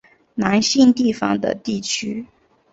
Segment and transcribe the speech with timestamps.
[0.33, 2.25] 南信地方的地区。